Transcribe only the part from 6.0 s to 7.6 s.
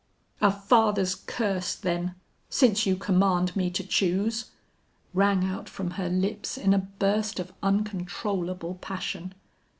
lips in a burst of